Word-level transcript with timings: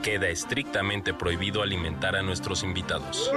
queda 0.00 0.28
estrictamente 0.28 1.14
prohibido 1.14 1.62
alimentar 1.62 2.16
a 2.16 2.22
nuestros 2.22 2.62
invitados. 2.62 3.30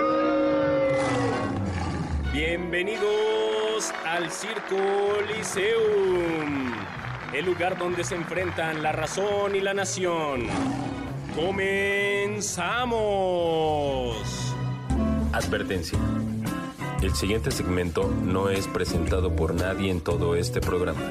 Bienvenidos 2.32 3.92
al 4.06 4.32
Circo 4.32 5.18
Liceum, 5.28 6.72
el 7.34 7.46
lugar 7.46 7.78
donde 7.78 8.04
se 8.04 8.16
enfrentan 8.16 8.82
la 8.82 8.92
razón 8.92 9.56
y 9.56 9.60
la 9.60 9.74
nación. 9.74 10.48
¡Comenzamos! 11.36 12.56
Advertencia. 15.32 16.00
El 17.02 17.14
siguiente 17.14 17.52
segmento 17.52 18.08
no 18.24 18.50
es 18.50 18.68
presentado 18.68 19.36
por 19.36 19.54
nadie 19.54 19.92
en 19.92 20.00
todo 20.00 20.36
este 20.36 20.62
programa. 20.62 21.02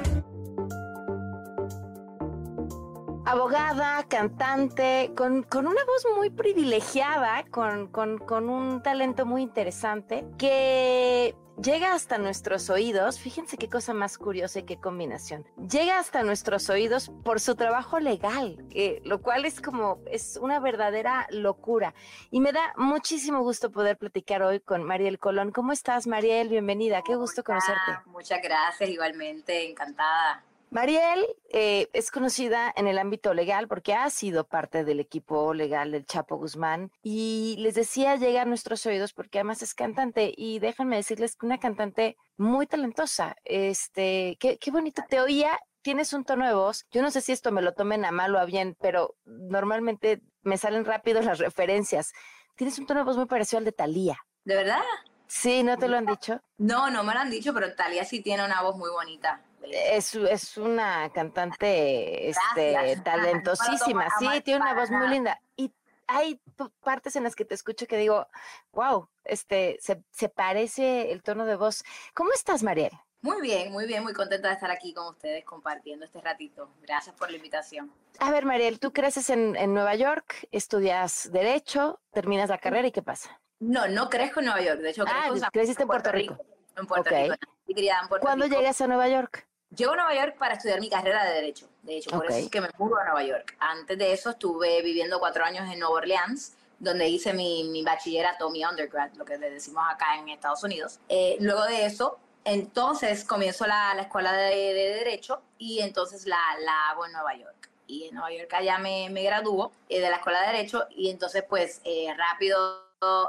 Abogada, 3.73 4.03
cantante, 4.05 5.13
con, 5.17 5.43
con 5.45 5.67
una 5.67 5.83
voz 5.85 6.07
muy 6.17 6.31
privilegiada, 6.31 7.45
con, 7.51 7.89
con- 7.89 8.19
con 8.19 8.51
un 8.51 8.83
talento 8.83 9.25
muy 9.25 9.43
interesante, 9.43 10.25
que 10.39 11.35
llega 11.63 11.95
hasta 11.95 12.19
nuestros 12.19 12.69
oídos. 12.69 13.19
Fíjense 13.19 13.57
qué 13.57 13.69
cosa 13.71 13.95
más 13.95 14.19
curiosa 14.19 14.59
y 14.59 14.65
qué 14.65 14.77
combinación. 14.79 15.47
Llega 15.57 15.99
hasta 15.99 16.23
nuestros 16.23 16.69
oídos 16.69 17.11
por 17.25 17.41
su 17.41 17.55
trabajo 17.55 17.99
legal, 17.99 18.63
eh, 18.71 19.01
lo 19.05 19.23
cual 19.23 19.47
es 19.47 19.61
como, 19.63 20.01
es 20.11 20.37
una 20.37 20.61
verdadera 20.61 21.27
locura. 21.31 21.95
Y 22.31 22.41
me 22.41 22.53
da 22.53 22.75
muchísimo 22.77 23.41
gusto 23.41 23.71
poder 23.73 23.97
platicar 23.97 24.43
hoy 24.43 24.61
con 24.61 24.83
Mariel 24.85 25.19
Colón. 25.19 25.51
¿Cómo 25.51 25.73
estás, 25.73 26.07
Mariel? 26.07 26.49
Bienvenida, 26.51 27.01
qué 27.03 27.15
gusto 27.17 27.43
conocerte. 27.43 27.93
Muchas 28.07 28.41
gracias, 28.43 28.91
igualmente, 28.91 29.69
encantada. 29.71 30.45
Mariel 30.73 31.27
eh, 31.51 31.91
es 31.93 32.11
conocida 32.11 32.73
en 32.75 32.87
el 32.87 32.97
ámbito 32.97 33.35
legal 33.35 33.69
porque 33.69 33.93
ha 33.93 34.09
sido 34.09 34.49
parte 34.49 34.85
del 34.85 35.01
equipo 35.01 35.53
legal 35.53 35.93
del 35.93 36.07
Chapo 36.07 36.39
Guzmán 36.39 36.91
y 37.03 37.57
les 37.59 37.75
decía 37.75 38.17
llega 38.17 38.41
a 38.41 38.47
nuestros 38.47 38.87
oídos 38.87 39.13
porque 39.13 39.39
además 39.39 39.61
es 39.61 39.75
cantante 39.75 40.33
y 40.35 40.61
déjenme 40.61 40.97
decirles 40.97 41.37
que 41.37 41.45
una 41.45 41.61
cantante 41.61 42.17
muy 42.39 42.67
talentosa. 42.67 43.37
Este, 43.45 44.39
qué, 44.41 44.57
qué 44.57 44.71
bonito 44.71 45.03
te 45.07 45.21
oía. 45.21 45.61
Tienes 45.83 46.15
un 46.15 46.25
tono 46.25 46.47
de 46.47 46.55
voz. 46.55 46.87
Yo 46.91 47.03
no 47.03 47.11
sé 47.11 47.21
si 47.21 47.33
esto 47.33 47.53
me 47.53 47.61
lo 47.61 47.75
tomen 47.75 48.07
a 48.07 48.11
mal 48.11 48.35
o 48.35 48.39
a 48.39 48.47
bien, 48.47 48.75
pero 48.81 49.15
normalmente 49.27 50.23
me 50.41 50.57
salen 50.57 50.87
rápido 50.87 51.21
las 51.21 51.39
referencias. 51.39 52.15
Tienes 52.57 52.79
un 52.79 52.87
tono 52.87 53.01
de 53.01 53.05
voz 53.05 53.19
muy 53.19 53.27
parecido 53.27 53.59
al 53.59 53.67
de 53.67 53.73
Thalía. 53.73 54.17
¿De 54.45 54.55
verdad? 54.55 54.81
Sí, 55.27 55.63
¿no 55.65 55.77
te 55.77 55.89
lo 55.89 55.99
han 55.99 56.07
dicho? 56.07 56.41
No, 56.57 56.89
no 56.89 57.05
me 57.05 57.13
lo 57.13 57.21
han 57.21 57.31
dicho, 57.31 57.53
pero 57.53 57.75
Talía 57.75 58.07
sí 58.07 58.23
tiene 58.23 58.43
una 58.43 58.63
voz 58.63 58.77
muy 58.77 58.89
bonita. 58.89 59.43
Es, 59.71 60.15
es 60.15 60.57
una 60.57 61.11
cantante 61.13 62.29
este, 62.29 63.01
talentosísima, 63.05 64.09
sí, 64.19 64.27
tiene 64.43 64.61
una 64.61 64.75
voz 64.75 64.91
muy 64.91 65.09
linda. 65.09 65.41
Y 65.57 65.73
hay 66.07 66.41
partes 66.83 67.17
en 67.17 67.25
las 67.25 67.35
que 67.35 67.45
te 67.45 67.55
escucho 67.55 67.87
que 67.87 67.97
digo, 67.97 68.27
wow, 68.73 69.09
este, 69.25 69.79
se, 69.81 70.03
se 70.11 70.29
parece 70.29 71.13
el 71.13 71.23
tono 71.23 71.47
de 71.47 71.57
voz. 71.57 71.85
¿Cómo 72.15 72.33
estás, 72.33 72.63
Mariel? 72.63 72.93
Muy 73.23 73.41
bien, 73.41 73.71
muy 73.71 73.87
bien, 73.87 74.03
muy 74.03 74.13
contenta 74.15 74.49
de 74.49 74.55
estar 74.55 74.71
aquí 74.73 74.93
con 74.93 75.07
ustedes 75.07 75.45
compartiendo 75.45 76.05
este 76.05 76.21
ratito. 76.21 76.71
Gracias 76.83 77.15
por 77.15 77.31
la 77.31 77.37
invitación. 77.37 77.93
A 78.19 78.33
ver, 78.33 78.45
Mariel, 78.45 78.81
tú 78.81 78.93
creces 78.93 79.31
en, 79.31 79.55
en 79.55 79.73
Nueva 79.73 79.95
York, 79.95 80.49
estudias 80.51 81.31
Derecho, 81.33 82.01
terminas 82.13 82.51
la 82.51 82.59
carrera 82.59 82.89
y 82.89 82.93
¿qué 82.93 83.01
pasa? 83.01 83.41
No, 83.61 83.87
no 83.87 84.11
crezco 84.11 84.41
en 84.41 84.47
Nueva 84.47 84.61
York, 84.61 84.81
de 84.81 84.91
hecho 84.91 85.05
Ah, 85.07 85.29
crezco 85.29 85.45
en 85.47 85.51
creciste 85.53 85.83
en 85.83 85.89
Puerto 85.89 86.11
Rico. 86.11 86.37
En 86.77 86.87
Puerto. 86.87 87.11
Rico, 87.11 87.35
en 87.69 88.09
Puerto 88.09 88.27
¿Cuándo 88.27 88.47
Rico. 88.47 88.59
llegas 88.59 88.81
a 88.81 88.89
Nueva 88.89 89.09
York? 89.09 89.47
Llego 89.77 89.93
a 89.93 89.97
Nueva 89.97 90.15
York 90.15 90.37
para 90.39 90.55
estudiar 90.55 90.81
mi 90.81 90.91
carrera 90.91 91.25
de 91.25 91.35
Derecho. 91.35 91.69
De 91.83 91.97
hecho, 91.97 92.11
por 92.11 92.27
eso 92.27 92.39
es 92.39 92.51
que 92.51 92.61
me 92.61 92.69
mudo 92.77 92.99
a 92.99 93.05
Nueva 93.05 93.23
York. 93.23 93.57
Antes 93.59 93.97
de 93.97 94.13
eso 94.13 94.31
estuve 94.31 94.83
viviendo 94.83 95.19
cuatro 95.19 95.45
años 95.45 95.71
en 95.73 95.79
Nueva 95.79 95.95
Orleans, 95.95 96.55
donde 96.79 97.09
hice 97.09 97.33
mi, 97.33 97.65
mi 97.65 97.83
bachillerato, 97.83 98.51
mi 98.51 98.65
undergrad, 98.65 99.13
lo 99.15 99.25
que 99.25 99.39
le 99.39 99.51
decimos 99.51 99.85
acá 99.89 100.17
en 100.19 100.29
Estados 100.29 100.63
Unidos. 100.63 100.99
Eh, 101.09 101.37
luego 101.41 101.65
de 101.65 101.87
eso, 101.87 102.19
entonces 102.45 103.25
comienzo 103.25 103.67
la, 103.67 103.95
la 103.95 104.03
escuela 104.03 104.33
de, 104.33 104.55
de 104.55 104.95
Derecho 104.95 105.41
y 105.59 105.81
entonces 105.81 106.27
la, 106.27 106.41
la 106.61 106.91
hago 106.91 107.07
en 107.07 107.13
Nueva 107.13 107.35
York. 107.37 107.71
Y 107.87 108.09
en 108.09 108.15
Nueva 108.15 108.33
York 108.33 108.53
allá 108.53 108.79
me, 108.79 109.09
me 109.11 109.23
graduó 109.23 109.73
eh, 109.89 110.01
de 110.01 110.11
la 110.11 110.17
escuela 110.17 110.43
de 110.43 110.49
Derecho 110.49 110.87
y 110.91 111.11
entonces 111.11 111.45
pues 111.49 111.81
eh, 111.85 112.13
rápido 112.17 112.83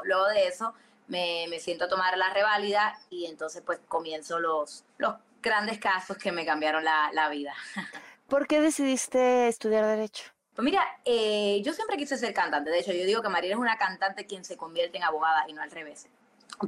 luego 0.03 0.27
de 0.27 0.47
eso 0.47 0.73
me, 1.07 1.45
me 1.49 1.59
siento 1.59 1.85
a 1.85 1.87
tomar 1.87 2.17
la 2.17 2.31
reválida 2.31 2.99
y 3.09 3.25
entonces 3.25 3.63
pues 3.65 3.79
comienzo 3.87 4.39
los, 4.39 4.83
los 4.97 5.15
grandes 5.43 5.77
casos 5.77 6.17
que 6.17 6.31
me 6.31 6.45
cambiaron 6.45 6.83
la, 6.83 7.11
la 7.13 7.29
vida. 7.29 7.53
¿Por 8.27 8.47
qué 8.47 8.61
decidiste 8.61 9.47
estudiar 9.47 9.85
Derecho? 9.85 10.23
Pues 10.55 10.63
mira, 10.63 10.83
eh, 11.05 11.61
yo 11.63 11.73
siempre 11.73 11.97
quise 11.97 12.17
ser 12.17 12.33
cantante. 12.33 12.71
De 12.71 12.79
hecho, 12.79 12.93
yo 12.93 13.05
digo 13.05 13.21
que 13.21 13.29
Mariela 13.29 13.55
es 13.55 13.59
una 13.61 13.77
cantante 13.77 14.25
quien 14.25 14.43
se 14.45 14.57
convierte 14.57 14.97
en 14.97 15.03
abogada 15.03 15.45
y 15.47 15.53
no 15.53 15.61
al 15.61 15.69
revés. 15.69 16.07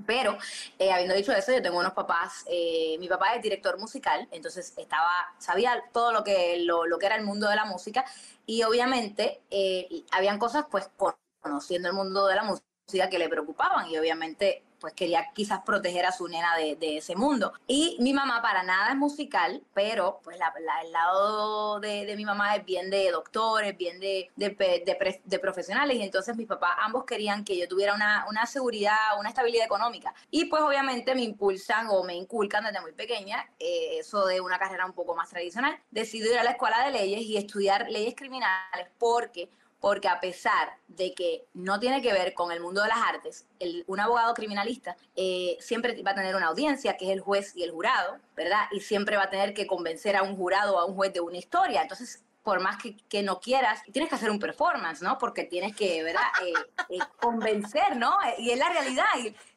Pero, 0.05 0.37
eh, 0.79 0.91
habiendo 0.91 1.15
dicho 1.15 1.31
eso, 1.31 1.51
yo 1.53 1.61
tengo 1.61 1.79
unos 1.79 1.93
papás, 1.93 2.43
eh, 2.47 2.97
mi 2.99 3.07
papá 3.07 3.35
es 3.35 3.41
director 3.41 3.79
musical, 3.79 4.27
entonces 4.31 4.73
estaba, 4.77 5.33
sabía 5.37 5.81
todo 5.93 6.11
lo 6.11 6.23
que, 6.23 6.59
lo, 6.59 6.85
lo 6.85 6.97
que 6.97 7.05
era 7.05 7.15
el 7.15 7.23
mundo 7.23 7.47
de 7.47 7.55
la 7.55 7.65
música 7.65 8.03
y 8.45 8.63
obviamente 8.63 9.41
eh, 9.51 10.03
habían 10.11 10.39
cosas, 10.39 10.65
pues, 10.69 10.89
conociendo 11.39 11.87
el 11.87 11.93
mundo 11.93 12.27
de 12.27 12.35
la 12.35 12.43
música 12.43 13.09
que 13.09 13.19
le 13.19 13.29
preocupaban 13.29 13.89
y 13.89 13.97
obviamente 13.97 14.63
pues 14.79 14.93
quería 14.93 15.31
quizás 15.33 15.61
proteger 15.65 16.05
a 16.05 16.11
su 16.11 16.27
nena 16.27 16.55
de, 16.57 16.97
ese 16.97 17.15
mundo. 17.15 17.53
Y 17.67 17.97
mi 17.99 18.13
mamá 18.13 18.41
para 18.41 18.63
nada 18.63 18.89
es 18.89 18.95
musical, 18.95 19.63
pero 19.73 20.19
pues 20.23 20.37
la- 20.37 20.53
la- 20.59 20.81
el 20.81 20.91
lado 20.91 21.79
de, 21.79 22.13
mi 22.15 22.25
mamá 22.25 22.55
es 22.55 22.65
bien 22.65 22.89
de 22.89 23.11
doctores, 23.11 23.75
bien 23.77 23.99
de, 23.99 24.31
de, 24.35 25.39
profesionales, 25.39 25.97
y 25.97 26.03
entonces 26.03 26.35
mis 26.35 26.47
papás 26.47 26.71
ambos 26.79 27.05
querían 27.05 27.43
que 27.43 27.57
yo 27.57 27.67
tuviera 27.67 27.93
una, 27.93 28.25
una 28.29 28.45
seguridad, 28.45 29.19
una 29.19 29.29
estabilidad 29.29 29.65
económica. 29.65 30.13
Y 30.31 30.45
pues 30.45 30.61
obviamente 30.61 31.13
me 31.15 31.21
impulsan 31.23 31.87
o 31.89 32.03
me 32.03 32.15
inculcan 32.15 32.63
desde 32.63 32.81
muy 32.81 32.93
pequeña 32.93 33.45
eh, 33.59 33.99
eso 33.99 34.25
de 34.25 34.41
una 34.41 34.57
carrera 34.59 34.85
un 34.85 34.93
poco 34.93 35.15
más 35.15 35.29
tradicional. 35.29 35.77
Decido 35.91 36.31
ir 36.31 36.39
a 36.39 36.43
la 36.43 36.51
escuela 36.51 36.85
de 36.85 36.91
leyes 36.91 37.21
y 37.21 37.37
estudiar 37.37 37.89
leyes 37.89 38.15
criminales 38.15 38.87
porque 38.97 39.49
porque 39.79 40.07
a 40.07 40.19
pesar 40.19 40.77
de 40.87 41.13
que 41.13 41.45
no 41.53 41.79
tiene 41.79 42.01
que 42.01 42.11
ver 42.13 42.33
con 42.33 42.51
el 42.51 42.59
mundo 42.59 42.81
de 42.81 42.87
las 42.87 42.97
artes, 42.97 43.45
el- 43.59 43.83
un 43.87 43.99
abogado 43.99 44.33
criminalista 44.33 44.95
eh, 45.15 45.57
siempre 45.59 46.01
va 46.01 46.11
a 46.11 46.15
tener 46.15 46.35
una 46.35 46.47
audiencia, 46.47 46.97
que 46.97 47.05
es 47.05 47.11
el 47.11 47.19
juez 47.19 47.55
y 47.55 47.63
el 47.63 47.71
jurado, 47.71 48.17
¿verdad? 48.35 48.61
Y 48.71 48.79
siempre 48.79 49.15
va 49.17 49.23
a 49.23 49.29
tener 49.29 49.53
que 49.53 49.67
convencer 49.67 50.15
a 50.15 50.23
un 50.23 50.35
jurado 50.35 50.75
o 50.75 50.79
a 50.79 50.85
un 50.85 50.95
juez 50.95 51.13
de 51.13 51.21
una 51.21 51.37
historia. 51.37 51.81
Entonces, 51.81 52.23
por 52.41 52.59
más 52.59 52.77
que, 52.77 52.95
que 53.09 53.23
no 53.23 53.39
quieras, 53.39 53.81
tienes 53.91 54.07
que 54.07 54.15
hacer 54.15 54.29
un 54.29 54.37
performance, 54.37 55.01
¿no? 55.01 55.17
Porque 55.17 55.45
tienes 55.45 55.75
que, 55.75 56.03
¿verdad? 56.03 56.21
Eh, 56.45 56.53
eh, 56.89 56.99
convencer, 57.19 57.97
¿no? 57.97 58.15
Y 58.37 58.51
es 58.51 58.59
la 58.59 58.69
realidad. 58.69 59.05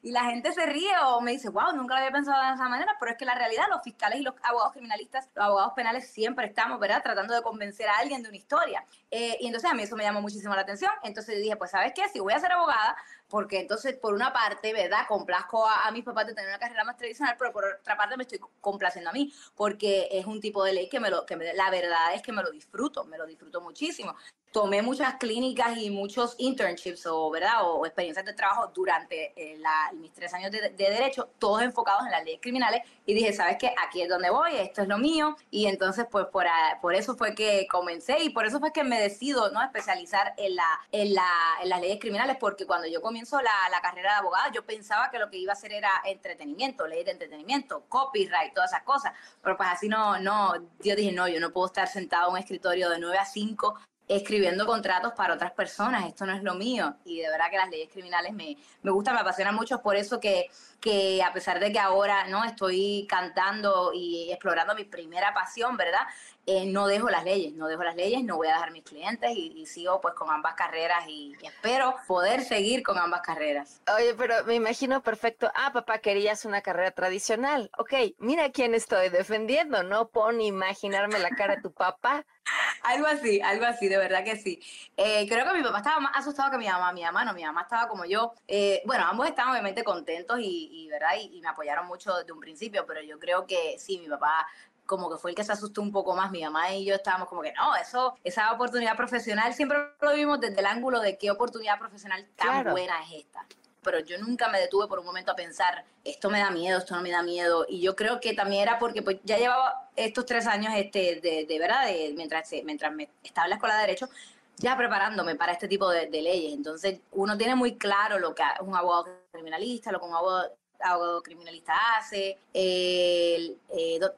Y 0.08 0.12
la 0.12 0.24
gente 0.24 0.52
se 0.52 0.64
ríe 0.64 0.90
o 1.04 1.20
me 1.20 1.32
dice, 1.32 1.50
wow, 1.50 1.72
nunca 1.74 1.92
lo 1.94 1.98
había 2.00 2.10
pensado 2.10 2.42
de 2.42 2.54
esa 2.54 2.66
manera, 2.66 2.96
pero 2.98 3.12
es 3.12 3.18
que 3.18 3.26
la 3.26 3.34
realidad, 3.34 3.64
los 3.68 3.82
fiscales 3.82 4.18
y 4.20 4.22
los 4.22 4.34
abogados 4.42 4.72
criminalistas, 4.72 5.28
los 5.34 5.44
abogados 5.44 5.74
penales 5.74 6.08
siempre 6.10 6.46
estamos, 6.46 6.80
¿verdad? 6.80 7.02
Tratando 7.02 7.34
de 7.34 7.42
convencer 7.42 7.88
a 7.88 7.98
alguien 7.98 8.22
de 8.22 8.30
una 8.30 8.38
historia. 8.38 8.84
Eh, 9.10 9.36
y 9.40 9.46
entonces 9.46 9.70
a 9.70 9.74
mí 9.74 9.82
eso 9.82 9.96
me 9.96 10.04
llamó 10.04 10.22
muchísimo 10.22 10.54
la 10.54 10.62
atención. 10.62 10.90
Entonces 11.02 11.36
dije, 11.38 11.56
pues, 11.56 11.72
¿sabes 11.72 11.92
qué? 11.94 12.08
Si 12.08 12.20
voy 12.20 12.32
a 12.32 12.38
ser 12.40 12.52
abogada, 12.52 12.96
porque 13.28 13.60
entonces, 13.60 13.96
por 13.96 14.14
una 14.14 14.32
parte, 14.32 14.72
¿verdad? 14.72 15.06
Complazco 15.06 15.66
a, 15.68 15.86
a 15.86 15.90
mis 15.90 16.04
papás 16.04 16.26
de 16.26 16.34
tener 16.34 16.48
una 16.48 16.58
carrera 16.58 16.84
más 16.84 16.96
tradicional, 16.96 17.36
pero 17.38 17.52
por 17.52 17.66
otra 17.66 17.94
parte 17.98 18.16
me 18.16 18.22
estoy 18.22 18.40
complaciendo 18.62 19.10
a 19.10 19.12
mí, 19.12 19.30
porque 19.54 20.08
es 20.10 20.24
un 20.24 20.40
tipo 20.40 20.64
de 20.64 20.72
ley 20.72 20.88
que 20.88 21.00
me 21.00 21.10
lo, 21.10 21.26
que 21.26 21.36
me- 21.36 21.52
la 21.52 21.68
verdad 21.70 22.14
es 22.14 22.22
que 22.22 22.32
me 22.32 22.42
lo 22.42 22.50
disfruto, 22.50 23.04
me 23.04 23.18
lo 23.18 23.26
disfruto 23.26 23.60
muchísimo. 23.60 24.16
Tomé 24.52 24.82
muchas 24.82 25.14
clínicas 25.16 25.76
y 25.76 25.90
muchos 25.90 26.34
internships 26.38 27.06
o, 27.06 27.30
¿verdad? 27.30 27.62
o, 27.62 27.84
experiencias 27.84 28.24
de 28.24 28.32
trabajo 28.32 28.70
durante 28.74 29.32
eh, 29.36 29.58
mis 29.94 30.12
tres 30.12 30.32
años 30.34 30.50
de, 30.50 30.70
de 30.70 30.90
derecho, 30.90 31.30
todos 31.38 31.62
enfocados 31.62 32.06
en 32.06 32.12
las 32.12 32.24
leyes 32.24 32.40
criminales, 32.40 32.82
y 33.08 33.14
dije, 33.14 33.32
¿sabes 33.32 33.56
qué? 33.58 33.74
Aquí 33.86 34.02
es 34.02 34.08
donde 34.08 34.30
voy, 34.30 34.56
esto 34.56 34.82
es 34.82 34.88
lo 34.88 34.98
mío, 34.98 35.36
y 35.50 35.66
entonces, 35.66 36.06
pues, 36.10 36.26
por, 36.26 36.46
por 36.82 36.94
eso 36.94 37.16
fue 37.16 37.34
que 37.34 37.66
comencé, 37.70 38.22
y 38.22 38.30
por 38.30 38.46
eso 38.46 38.60
fue 38.60 38.72
que 38.72 38.84
me 38.84 39.00
decido, 39.00 39.50
¿no? 39.50 39.62
Especializar 39.62 40.34
en, 40.36 40.56
la, 40.56 40.80
en, 40.92 41.14
la, 41.14 41.30
en 41.62 41.68
las 41.68 41.80
leyes 41.80 41.98
criminales, 42.00 42.36
porque 42.38 42.66
cuando 42.66 42.86
yo 42.86 43.00
comienzo 43.00 43.40
la, 43.40 43.52
la 43.70 43.80
carrera 43.80 44.12
de 44.12 44.18
abogada, 44.18 44.52
yo 44.52 44.64
pensaba 44.64 45.10
que 45.10 45.18
lo 45.18 45.30
que 45.30 45.38
iba 45.38 45.52
a 45.52 45.56
hacer 45.56 45.72
era 45.72 45.90
entretenimiento, 46.04 46.86
leyes 46.86 47.06
de 47.06 47.12
entretenimiento, 47.12 47.84
copyright, 47.88 48.52
todas 48.52 48.72
esas 48.72 48.82
cosas, 48.82 49.12
pero 49.42 49.56
pues 49.56 49.68
así 49.70 49.88
no, 49.88 50.18
no, 50.18 50.54
yo 50.80 50.94
dije, 50.94 51.12
no, 51.12 51.28
yo 51.28 51.40
no 51.40 51.50
puedo 51.50 51.66
estar 51.66 51.88
sentado 51.88 52.28
en 52.28 52.32
un 52.32 52.38
escritorio 52.38 52.90
de 52.90 52.98
9 52.98 53.18
a 53.18 53.24
5 53.24 53.78
escribiendo 54.08 54.66
contratos 54.66 55.12
para 55.12 55.34
otras 55.34 55.52
personas, 55.52 56.06
esto 56.06 56.24
no 56.24 56.32
es 56.32 56.42
lo 56.42 56.54
mío. 56.54 56.96
Y 57.04 57.20
de 57.20 57.28
verdad 57.28 57.50
que 57.50 57.58
las 57.58 57.68
leyes 57.68 57.90
criminales 57.92 58.32
me, 58.32 58.56
me 58.82 58.90
gustan, 58.90 59.14
me 59.14 59.20
apasionan 59.20 59.54
mucho, 59.54 59.80
por 59.82 59.96
eso 59.96 60.18
que, 60.18 60.46
que 60.80 61.22
a 61.22 61.32
pesar 61.32 61.58
de 61.60 61.72
que 61.72 61.78
ahora 61.78 62.26
no 62.28 62.44
estoy 62.44 63.06
cantando 63.08 63.92
y 63.92 64.30
explorando 64.30 64.74
mi 64.74 64.84
primera 64.84 65.34
pasión, 65.34 65.76
¿verdad? 65.76 66.02
Eh, 66.46 66.64
no 66.64 66.86
dejo 66.86 67.10
las 67.10 67.24
leyes, 67.24 67.52
no 67.52 67.68
dejo 67.68 67.82
las 67.82 67.94
leyes, 67.94 68.24
no 68.24 68.36
voy 68.36 68.48
a 68.48 68.54
dejar 68.54 68.70
mis 68.70 68.82
clientes 68.82 69.30
y, 69.34 69.66
sigo 69.66 70.00
pues 70.00 70.14
con 70.14 70.30
ambas 70.30 70.54
carreras 70.54 71.06
y, 71.06 71.36
espero 71.42 71.94
poder 72.06 72.42
seguir 72.42 72.82
con 72.82 72.96
ambas 72.96 73.20
carreras. 73.20 73.82
Oye, 73.94 74.14
pero 74.14 74.44
me 74.44 74.54
imagino 74.54 75.02
perfecto. 75.02 75.50
Ah, 75.54 75.72
papá, 75.74 75.98
querías 75.98 76.46
una 76.46 76.62
carrera 76.62 76.90
tradicional. 76.92 77.70
Ok, 77.76 77.92
mira 78.18 78.50
quién 78.50 78.74
estoy 78.74 79.10
defendiendo, 79.10 79.82
no 79.82 80.08
pon 80.08 80.40
imaginarme 80.40 81.18
la 81.18 81.30
cara 81.30 81.56
de 81.56 81.62
tu 81.62 81.72
papá. 81.72 82.24
algo 82.82 83.06
así, 83.06 83.40
algo 83.40 83.66
así, 83.66 83.88
de 83.88 83.98
verdad 83.98 84.24
que 84.24 84.36
sí. 84.36 84.60
Eh, 84.96 85.26
creo 85.28 85.44
que 85.44 85.58
mi 85.58 85.62
papá 85.62 85.78
estaba 85.78 86.00
más 86.00 86.16
asustado 86.16 86.50
que 86.50 86.58
mi 86.58 86.66
mamá, 86.66 86.92
mi 86.92 87.02
mamá 87.02 87.24
no, 87.24 87.34
mi 87.34 87.44
mamá 87.44 87.62
estaba 87.62 87.88
como 87.88 88.04
yo. 88.04 88.32
Eh, 88.46 88.82
bueno, 88.86 89.04
ambos 89.04 89.28
estaban 89.28 89.52
obviamente 89.52 89.84
contentos 89.84 90.38
y, 90.40 90.67
¿verdad? 90.88 91.16
y 91.20 91.40
me 91.40 91.48
apoyaron 91.48 91.86
mucho 91.86 92.14
desde 92.16 92.32
un 92.32 92.40
principio, 92.40 92.84
pero 92.86 93.02
yo 93.02 93.18
creo 93.18 93.46
que 93.46 93.76
sí, 93.78 93.98
mi 93.98 94.08
papá 94.08 94.46
como 94.88 95.10
que 95.10 95.18
fue 95.18 95.30
el 95.30 95.36
que 95.36 95.44
se 95.44 95.52
asustó 95.52 95.82
un 95.82 95.92
poco 95.92 96.16
más. 96.16 96.32
Mi 96.32 96.42
mamá 96.42 96.72
y 96.72 96.86
yo 96.86 96.94
estábamos 96.94 97.28
como 97.28 97.42
que 97.42 97.52
no, 97.52 97.76
eso, 97.76 98.16
esa 98.24 98.50
oportunidad 98.52 98.96
profesional 98.96 99.52
siempre 99.54 99.78
lo 100.00 100.14
vimos 100.14 100.40
desde 100.40 100.58
el 100.58 100.66
ángulo 100.66 101.00
de 101.00 101.18
qué 101.18 101.30
oportunidad 101.30 101.78
profesional 101.78 102.26
tan 102.34 102.70
buena 102.70 102.94
es 103.04 103.24
esta. 103.24 103.44
Pero 103.82 104.00
yo 104.00 104.18
nunca 104.18 104.48
me 104.48 104.58
detuve 104.58 104.88
por 104.88 104.98
un 104.98 105.04
momento 105.04 105.30
a 105.30 105.36
pensar, 105.36 105.84
esto 106.04 106.30
me 106.30 106.40
da 106.40 106.50
miedo, 106.50 106.78
esto 106.78 106.96
no 106.96 107.02
me 107.02 107.10
da 107.10 107.22
miedo. 107.22 107.66
Y 107.68 107.80
yo 107.82 107.94
creo 107.94 108.18
que 108.18 108.32
también 108.32 108.62
era 108.62 108.78
porque 108.78 109.02
pues, 109.02 109.18
ya 109.24 109.36
llevaba 109.36 109.90
estos 109.94 110.24
tres 110.24 110.46
años 110.46 110.72
este, 110.74 111.20
de, 111.20 111.44
de 111.46 111.58
verdad, 111.58 111.86
de, 111.86 112.14
mientras, 112.16 112.50
mientras 112.64 112.92
me 112.92 113.10
estaba 113.22 113.44
en 113.44 113.50
la 113.50 113.56
escuela 113.56 113.76
de 113.76 113.80
Derecho, 113.82 114.08
ya 114.56 114.76
preparándome 114.76 115.36
para 115.36 115.52
este 115.52 115.68
tipo 115.68 115.90
de, 115.90 116.06
de, 116.06 116.22
leyes. 116.22 116.54
Entonces, 116.54 116.98
uno 117.12 117.36
tiene 117.36 117.54
muy 117.54 117.76
claro 117.76 118.18
lo 118.18 118.34
que 118.34 118.42
un 118.62 118.74
abogado 118.74 119.17
criminalista, 119.30 119.92
lo 119.92 120.00
que 120.00 120.06
un 120.06 120.14
abogado 120.14 120.56
abogado 120.80 121.22
criminalista 121.22 121.72
hace, 121.96 122.38
eh, 122.54 123.56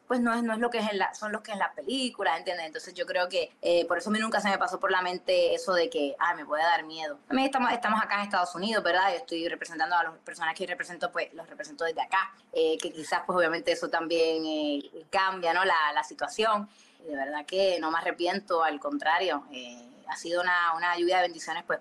pues 0.06 0.20
no 0.20 0.34
es, 0.34 0.42
no 0.42 0.52
es 0.52 0.58
lo 0.58 0.70
que 0.70 0.78
es 0.78 0.90
en 0.90 0.98
la, 0.98 1.14
son 1.14 1.32
los 1.32 1.40
que 1.40 1.52
es 1.52 1.58
la 1.58 1.72
película, 1.72 2.36
¿entiendes? 2.36 2.66
Entonces 2.66 2.92
yo 2.94 3.06
creo 3.06 3.28
que 3.28 3.50
eh, 3.62 3.86
por 3.86 3.98
eso 3.98 4.10
a 4.10 4.12
mí 4.12 4.18
nunca 4.18 4.40
se 4.40 4.50
me 4.50 4.58
pasó 4.58 4.78
por 4.78 4.90
la 4.90 5.00
mente 5.02 5.54
eso 5.54 5.72
de 5.72 5.88
que, 5.88 6.14
ah, 6.18 6.34
me 6.34 6.44
puede 6.44 6.62
dar 6.62 6.84
miedo. 6.84 7.18
A 7.28 7.34
mí 7.34 7.44
estamos, 7.44 7.72
estamos 7.72 8.02
acá 8.02 8.16
en 8.16 8.22
Estados 8.22 8.54
Unidos, 8.54 8.84
¿verdad? 8.84 9.10
Yo 9.10 9.16
estoy 9.16 9.48
representando 9.48 9.96
a 9.96 10.02
las 10.04 10.18
personas 10.18 10.54
que 10.54 10.66
represento, 10.66 11.10
pues 11.10 11.32
los 11.34 11.48
represento 11.48 11.84
desde 11.84 12.02
acá, 12.02 12.30
eh, 12.52 12.76
que 12.76 12.92
quizás 12.92 13.22
pues 13.26 13.36
obviamente 13.38 13.72
eso 13.72 13.88
también 13.88 14.42
cambia, 15.08 15.54
¿no? 15.54 15.64
La, 15.64 15.92
la 15.94 16.04
situación. 16.04 16.68
De 17.06 17.16
verdad 17.16 17.46
que 17.46 17.78
no 17.80 17.90
me 17.90 17.96
arrepiento, 17.96 18.62
al 18.62 18.78
contrario, 18.78 19.42
ha 20.06 20.16
sido 20.16 20.42
una, 20.42 20.74
una 20.76 20.98
lluvia 20.98 21.16
de 21.16 21.22
bendiciones, 21.22 21.64
pues 21.66 21.80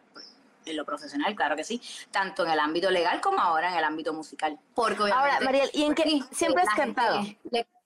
en 0.66 0.78
lo 0.78 0.86
profesional, 0.86 1.36
claro 1.36 1.56
que 1.56 1.64
sí, 1.64 1.82
tanto 2.12 2.46
en 2.46 2.52
el 2.52 2.60
ámbito 2.60 2.92
legal 2.92 3.22
como 3.22 3.40
ahora 3.40 3.72
en 3.72 3.78
el 3.78 3.84
ámbito 3.84 4.14
musical. 4.14 4.58
Porque 4.76 5.04
ahora, 5.12 5.40
Mariel, 5.42 5.70
¿y 5.74 5.84
en 5.84 5.96
qué 5.96 6.22
siempre 6.32 6.64
has 6.64 6.76
cantado? 6.76 7.22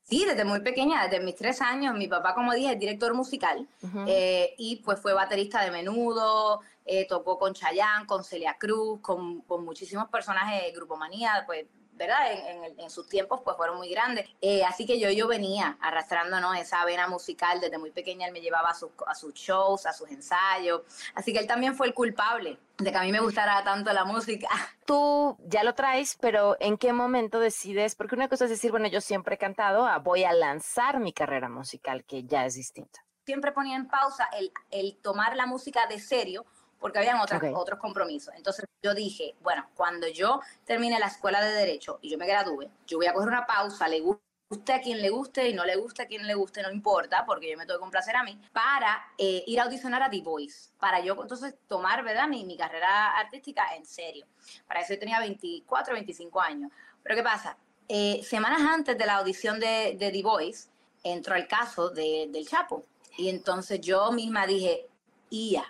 sí, 0.04 0.26
desde 0.26 0.44
muy 0.44 0.60
pequeña, 0.60 1.08
desde 1.08 1.24
mis 1.24 1.36
tres 1.36 1.62
años, 1.62 1.96
mi 1.96 2.08
papá, 2.08 2.34
como 2.34 2.54
dije, 2.54 2.74
es 2.74 2.80
director 2.80 3.14
musical 3.14 3.68
eh, 4.08 4.54
y 4.58 4.78
pues 4.78 5.00
fue 5.00 5.14
baterista 5.14 5.64
de 5.64 5.72
menudo, 5.72 6.60
eh, 6.86 7.08
tocó 7.08 7.40
con 7.40 7.54
Chayanne, 7.54 8.06
con 8.06 8.24
Celia 8.24 8.58
Cruz, 8.60 9.00
con, 9.02 9.42
con 9.42 9.64
muchísimos 9.64 10.10
personajes 10.10 10.64
de 10.64 10.72
Grupo 10.72 10.98
Manía, 10.98 11.44
pues 11.46 11.66
¿verdad? 11.96 12.32
En, 12.78 12.90
sus 12.90 13.08
tiempos 13.08 13.42
pues 13.44 13.56
fueron 13.58 13.78
muy 13.78 13.90
grandes. 13.90 14.30
Eh, 14.42 14.64
así 14.64 14.86
que 14.86 15.00
yo, 15.00 15.10
yo 15.10 15.28
venía 15.28 15.78
arrastrándonos 15.82 16.58
esa 16.58 16.84
vena 16.86 17.08
musical 17.08 17.60
desde 17.60 17.78
muy 17.78 17.92
pequeña, 17.92 18.28
él 18.28 18.34
me 18.34 18.42
llevaba 18.42 18.70
a 18.70 18.74
sus, 18.74 18.92
a 19.08 19.16
sus 19.16 19.34
shows, 19.34 19.86
a 19.86 19.94
sus 19.94 20.10
ensayos. 20.10 20.82
Así 21.16 21.34
que 21.34 21.40
él 21.40 21.48
también 21.48 21.76
fue 21.76 21.88
el 21.88 21.94
culpable 21.94 22.60
de 22.78 22.92
que 22.92 22.98
a 22.98 23.02
mí 23.02 23.12
me 23.12 23.20
gustara 23.20 23.64
tanto 23.64 23.94
la 23.94 24.06
música. 24.06 24.48
Tú 24.86 25.38
ya 25.46 25.64
lo 25.64 25.74
traes, 25.76 26.18
pero 26.20 26.58
¿en 26.60 26.78
qué 26.78 26.94
momento 26.94 27.40
decides? 27.40 27.96
Porque 27.96 28.16
una 28.16 28.28
cosa 28.28 28.46
es 28.46 28.52
decir, 28.52 28.72
bueno, 28.72 28.88
yo 28.88 29.02
siempre 29.02 29.36
he 29.36 29.38
cantado, 29.38 29.86
ah, 29.86 30.00
voy 30.00 30.24
a 30.24 30.34
lanzar 30.34 31.00
mi 31.00 31.14
carrera 31.14 31.50
musical, 31.50 32.04
que 32.06 32.24
ya 32.24 32.46
es 32.46 32.56
distinta. 32.56 33.06
Siempre 33.26 33.54
ponía 33.54 33.78
en 33.78 33.88
pausa 33.88 34.28
el, 34.38 34.52
el 34.70 34.98
tomar 35.02 35.38
la 35.38 35.46
música 35.46 35.88
de 35.88 36.00
serio 36.00 36.46
porque 36.84 37.00
habían 37.00 37.22
otros, 37.22 37.42
otros 37.56 37.80
compromisos. 37.80 38.34
Entonces 38.36 38.66
yo 38.82 38.94
dije, 38.94 39.36
bueno, 39.40 39.70
cuando 39.74 40.06
yo 40.10 40.42
termine 40.66 41.00
la 41.00 41.08
escuela 41.08 41.42
de 41.42 41.54
Derecho 41.54 41.98
y 42.02 42.10
yo 42.10 42.18
me 42.18 42.28
gradúe, 42.28 42.70
yo 42.86 42.98
voy 42.98 43.08
a 43.08 43.14
coger 43.14 43.30
una 43.30 43.46
pausa, 43.46 43.88
le 43.88 44.02
guste 44.02 44.74
a 44.74 44.82
quien 44.82 45.02
le 45.02 45.10
guste 45.10 45.48
y 45.48 45.54
no 45.54 45.64
le 45.64 45.78
guste 45.78 46.02
a 46.02 46.08
quien 46.08 46.28
le 46.28 46.34
guste, 46.34 46.62
no 46.62 46.70
importa, 46.70 47.24
porque 47.26 47.50
yo 47.50 47.58
me 47.58 47.66
tengo 47.66 47.80
que 47.80 47.84
complacer 47.84 48.18
a 48.18 48.24
mí, 48.24 48.38
para 48.52 49.02
eh, 49.18 49.46
ir 49.48 49.62
a 49.62 49.64
audicionar 49.64 50.04
a 50.04 50.10
The 50.10 50.20
Voice, 50.24 50.72
para 50.78 51.00
yo 51.00 51.18
entonces 51.22 51.56
tomar, 51.70 52.04
¿verdad?, 52.04 52.28
mi, 52.28 52.44
mi 52.44 52.58
carrera 52.58 53.12
artística 53.12 53.74
en 53.78 53.86
serio. 53.86 54.26
Para 54.68 54.82
eso 54.82 54.94
yo 54.94 55.00
tenía 55.00 55.22
24, 55.22 55.94
25 55.94 56.42
años. 56.42 56.70
Pero 57.02 57.16
¿qué 57.16 57.24
pasa? 57.24 57.56
Eh, 57.88 58.22
semanas 58.26 58.60
antes 58.60 58.98
de 58.98 59.06
la 59.06 59.16
audición 59.20 59.58
de, 59.58 59.96
de 59.98 60.12
The 60.12 60.22
Voice, 60.22 60.68
entró 61.02 61.36
el 61.36 61.48
caso 61.48 61.92
de, 61.92 62.28
del 62.30 62.46
Chapo. 62.46 62.84
Y 63.16 63.30
entonces 63.30 63.80
yo 63.80 64.12
misma 64.12 64.46
dije, 64.46 64.90
IA, 65.30 65.64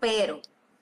pero 0.00 0.40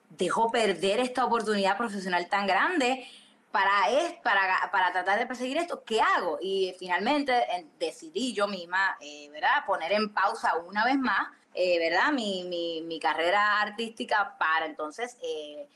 dejó 0.09 0.51
perder 0.51 0.99
esta 0.99 1.25
oportunidad 1.25 1.77
profesional 1.77 2.27
tan 2.29 2.47
grande 2.47 3.07
para, 3.51 3.89
es, 3.89 4.13
para, 4.21 4.69
para 4.71 4.91
tratar 4.91 5.17
de 5.19 5.25
perseguir 5.25 5.57
esto, 5.57 5.83
¿qué 5.83 6.01
hago? 6.01 6.37
Y 6.41 6.75
finalmente 6.77 7.33
decidí 7.79 8.33
yo 8.33 8.47
misma, 8.47 8.97
eh, 9.01 9.29
¿verdad?, 9.31 9.65
poner 9.65 9.91
en 9.91 10.13
pausa 10.13 10.55
una 10.57 10.85
vez 10.85 10.97
más, 10.97 11.29
eh, 11.53 11.79
¿verdad?, 11.79 12.11
mi, 12.11 12.43
mi, 12.43 12.81
mi, 12.81 12.99
carrera 12.99 13.61
artística 13.61 14.35
para 14.37 14.67
entonces 14.67 15.17
eh, 15.23 15.67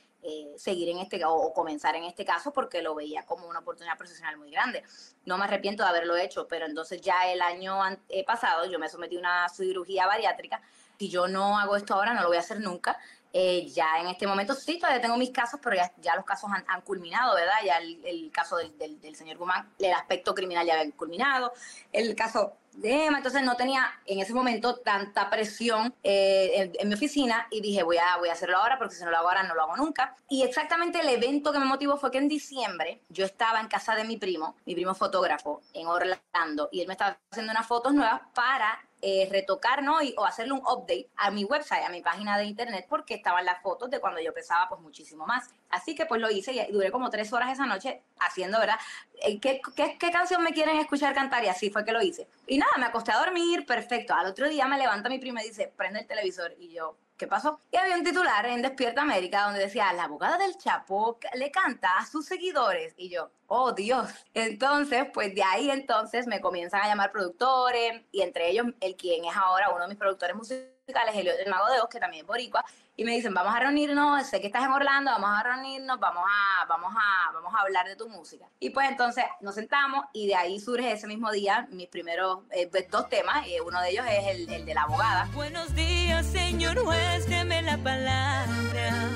seguir 0.56 0.90
en 0.90 1.00
este, 1.00 1.26
o, 1.26 1.34
o, 1.34 1.54
comenzar 1.54 1.96
en 1.96 2.04
este 2.04 2.24
caso, 2.24 2.54
porque 2.54 2.82
lo 2.82 2.94
veía 2.94 3.26
como 3.26 3.48
una 3.48 3.60
oportunidad 3.60 3.98
profesional 3.98 4.38
muy 4.38 4.52
grande. 4.52 4.84
No 5.26 5.38
me 5.38 5.46
arrepiento 5.46 5.84
de 5.84 5.90
haberlo 5.90 6.16
hecho, 6.16 6.48
pero 6.48 6.66
entonces 6.66 7.02
ya 7.02 7.28
el 7.32 7.42
año 7.42 7.80
pasado 8.26 8.66
yo 8.66 8.78
me 8.78 8.88
sometí 8.88 9.18
a 9.18 9.20
una 9.20 9.50
cirugía 9.50 10.06
bariátrica. 10.06 10.62
Si 11.00 11.10
yo 11.10 11.28
no 11.28 11.58
hago 11.58 11.76
esto 11.76 11.96
ahora, 11.96 12.14
no 12.14 12.22
lo 12.22 12.28
voy 12.28 12.38
a 12.38 12.42
hacer 12.42 12.62
nunca. 12.62 12.98
Eh, 13.36 13.68
ya 13.68 14.00
en 14.00 14.08
este 14.08 14.28
momento 14.28 14.54
sí, 14.54 14.78
todavía 14.78 15.02
tengo 15.02 15.18
mis 15.18 15.32
casos, 15.32 15.60
pero 15.62 15.76
ya, 15.76 16.16
los 16.16 16.24
casos 16.24 16.52
han, 16.68 16.82
culminado, 16.82 17.34
¿verdad? 17.34 17.56
Ya 17.66 17.78
el, 17.80 18.32
caso 18.32 18.58
del, 18.58 18.78
del, 18.78 19.16
señor 19.16 19.38
Guzmán, 19.38 19.74
el 19.80 19.92
aspecto 19.92 20.36
criminal 20.36 20.68
ya 20.68 20.80
había 20.80 20.92
culminado, 20.92 21.52
el 21.92 22.16
caso 22.16 22.56
entonces 22.82 23.44
no 23.44 23.56
tenía 23.56 23.92
en 24.06 24.20
ese 24.20 24.34
momento 24.34 24.76
tanta 24.76 25.30
presión 25.30 25.94
eh, 26.04 26.72
en, 26.80 26.88
mi 26.88 26.96
oficina 26.96 27.48
y 27.50 27.62
dije 27.62 27.84
voy 27.84 27.98
a, 27.98 28.18
voy 28.18 28.30
a 28.30 28.34
hacerlo 28.34 28.58
ahora 28.58 28.78
porque 28.78 28.96
si 28.96 29.04
no 29.04 29.12
lo 29.12 29.18
hago 29.18 29.30
ahora 29.30 29.44
no 29.44 29.56
lo 29.56 29.64
hago 29.64 29.78
nunca. 29.78 30.16
Y 30.30 30.44
exactamente 30.44 31.00
el 31.00 31.10
evento 31.10 31.52
que 31.52 31.60
me 31.60 31.66
motivó 31.66 31.98
fue 31.98 32.12
que 32.12 32.18
en 32.18 32.28
diciembre 32.28 33.02
yo 33.10 33.26
estaba 33.26 33.60
en 33.60 33.68
casa 33.68 33.96
de 33.96 34.04
mi 34.04 34.18
primo, 34.18 34.56
mi 34.66 34.76
primo 34.76 34.96
fotógrafo 34.96 35.62
en 35.74 35.88
Orlando, 35.88 36.70
y 36.72 36.82
él 36.82 36.88
me 36.88 36.94
estaba 36.94 37.18
haciendo 37.32 37.52
unas 37.52 37.68
fotos 37.68 37.94
nuevas 37.94 38.22
para 38.34 38.80
eh, 39.06 39.28
retocar, 39.30 39.84
¿no? 39.84 40.02
Y, 40.02 40.16
o 40.18 40.24
hacerle 40.24 40.54
un 40.54 40.62
update 40.62 41.10
a 41.18 41.30
mi 41.30 41.44
website, 41.44 41.84
a 41.86 41.90
mi 41.90 42.02
página 42.02 42.38
de 42.38 42.46
internet, 42.46 42.86
porque 42.88 43.16
estaban 43.16 43.44
las 43.44 43.62
fotos 43.62 43.90
de 43.90 44.00
cuando 44.00 44.22
yo 44.22 44.34
pesaba 44.34 44.70
pues 44.70 44.80
muchísimo 44.80 45.26
más. 45.26 45.50
Así 45.70 45.94
que 45.94 46.06
pues 46.06 46.22
lo 46.22 46.32
hice 46.32 46.54
y 46.54 46.72
duré 46.72 46.90
como 46.90 47.10
tres 47.10 47.34
horas 47.34 47.52
esa 47.52 47.66
noche 47.66 48.02
haciendo, 48.26 48.60
¿verdad? 48.60 48.80
Eh, 49.22 49.40
¿Qué, 49.40 49.62
qué, 49.76 49.98
qué 50.00 50.12
canción 50.12 50.44
me 50.44 50.54
quieren 50.54 50.78
escuchar 50.78 51.14
cantar? 51.14 51.44
Y 51.44 51.48
así 51.48 51.70
fue 51.70 51.86
que 51.86 51.92
lo 51.92 52.02
hice. 52.02 52.28
Y 52.48 52.58
nada, 52.58 52.74
me 52.78 52.86
acosté 52.86 53.12
a 53.12 53.20
dormir, 53.20 53.66
perfecto. 53.66 54.14
Al 54.14 54.28
otro 54.28 54.50
día 54.50 54.68
me 54.68 54.78
levanta 54.78 55.10
mi 55.10 55.20
prima 55.20 55.44
y 55.44 55.50
dice, 55.50 55.72
prende 55.76 56.02
el 56.02 56.08
televisor. 56.08 56.54
Y 56.60 56.74
yo, 56.74 56.98
¿qué 57.18 57.28
pasó? 57.28 57.60
Y 57.72 57.78
había 57.78 57.96
un 57.96 58.04
titular 58.04 58.46
en 58.46 58.62
Despierta 58.62 59.02
América 59.02 59.44
donde 59.44 59.60
decía, 59.60 59.94
la 59.94 60.06
abogada 60.06 60.38
del 60.38 60.58
Chapo 60.58 61.20
le 61.36 61.52
canta 61.52 61.98
a 61.98 62.06
sus 62.06 62.26
seguidores. 62.26 62.94
Y 62.98 63.10
yo, 63.10 63.32
oh 63.48 63.72
Dios. 63.72 64.10
Entonces, 64.34 65.06
pues 65.14 65.34
de 65.34 65.44
ahí 65.44 65.70
entonces 65.70 66.28
me 66.28 66.42
comienzan 66.42 66.82
a 66.82 66.88
llamar 66.88 67.12
productores 67.12 68.02
y 68.12 68.22
entre 68.22 68.50
ellos 68.50 68.68
el 68.82 68.96
quien 68.96 69.26
es 69.26 69.36
ahora 69.36 69.70
uno 69.70 69.84
de 69.84 69.90
mis 69.90 69.98
productores 69.98 70.36
musicales, 70.36 71.16
el, 71.16 71.28
el 71.28 71.50
Mago 71.50 71.72
de 71.72 71.80
Oz, 71.80 71.90
que 71.90 72.00
también 72.00 72.24
es 72.24 72.28
boricua, 72.28 72.66
y 72.96 73.06
me 73.06 73.14
dicen, 73.14 73.34
vamos 73.34 73.56
a 73.56 73.60
reunirnos, 73.60 74.28
sé 74.28 74.40
que 74.40 74.48
estás 74.48 74.66
en 74.66 74.72
Orlando, 74.72 75.12
vamos 75.12 75.30
a 75.32 75.44
reunirnos, 75.44 76.00
vamos 76.00 76.24
a, 76.28 76.66
vamos 76.66 76.94
a, 76.96 77.32
vamos 77.32 77.54
a 77.56 77.62
hablar 77.62 77.88
de 77.88 77.96
tu 77.96 78.08
música. 78.08 78.46
Y 78.60 78.70
pues 78.70 78.88
entonces 78.88 79.24
nos 79.42 79.56
sentamos 79.56 80.06
y 80.14 80.28
de 80.28 80.36
ahí 80.36 80.60
surge 80.60 80.92
ese 80.92 81.08
mismo 81.08 81.32
día 81.32 81.68
mis 81.72 81.88
primeros 81.88 82.40
eh, 82.52 82.68
pues, 82.68 82.90
dos 82.92 83.10
temas, 83.10 83.48
y 83.48 83.60
uno 83.60 83.82
de 83.82 83.90
ellos 83.90 84.06
es 84.08 84.28
el, 84.28 84.50
el, 84.50 84.66
de 84.66 84.74
la 84.76 84.84
abogada. 84.84 85.28
Buenos 85.34 85.74
días, 85.74 86.26
señor 86.28 86.78
juez, 86.78 87.28
deme 87.28 87.64
la 87.64 87.78
palabra. 87.78 89.10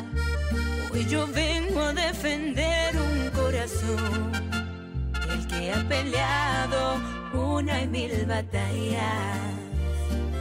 Hoy 0.91 1.05
yo 1.05 1.27
vengo 1.27 1.81
a 1.81 1.93
defender 1.93 2.96
un 2.98 3.29
corazón, 3.29 4.31
el 5.29 5.48
que 5.48 5.72
ha 5.72 5.88
peleado 5.88 6.96
una 7.34 7.81
y 7.81 7.88
mil 7.88 8.25
batallas 8.25 9.67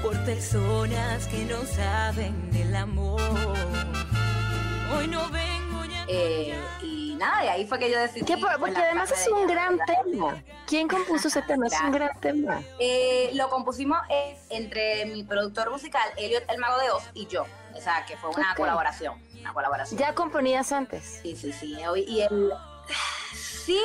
por 0.07 0.25
personas 0.25 1.27
que 1.27 1.45
no 1.47 1.65
saben 1.65 2.53
del 2.53 2.77
amor. 2.77 3.21
Hoy 4.97 5.09
no 5.09 5.29
vengo 5.31 5.85
ya. 5.85 6.05
Eh, 6.07 6.57
y 6.81 7.17
nada, 7.17 7.45
y 7.45 7.49
ahí 7.49 7.67
fue 7.67 7.81
que 7.81 7.91
yo 7.91 7.99
decidí. 7.99 8.25
porque 8.61 8.79
además 8.79 9.11
es 9.11 9.27
un 9.27 9.49
gran 9.49 9.81
tema. 9.85 10.45
¿Quién 10.65 10.87
compuso 10.87 11.27
ese 11.27 11.43
tema? 11.43 11.67
Es 11.67 11.81
un 11.81 11.91
gran 11.91 12.21
tema. 12.21 12.63
Eh, 12.79 13.33
lo 13.35 13.49
compusimos 13.51 13.99
eh, 14.09 14.39
entre 14.51 15.07
mi 15.07 15.25
productor 15.25 15.73
musical, 15.73 16.09
Elliot 16.17 16.45
El 16.51 16.59
Mago 16.59 16.79
de 16.79 16.91
Oz, 16.93 17.03
y 17.13 17.27
yo. 17.27 17.45
O 17.75 17.81
sea, 17.81 18.07
que 18.07 18.17
fue 18.17 18.31
una 18.31 18.55
colaboración. 18.55 19.21
Una 19.41 19.53
colaboración. 19.53 19.99
¿Ya 19.99 20.15
componías 20.15 20.71
antes? 20.71 21.19
Sí, 21.21 21.35
sí, 21.35 21.53
sí. 21.53 21.77
Y 22.07 22.21
él, 22.21 22.53
sí, 23.35 23.81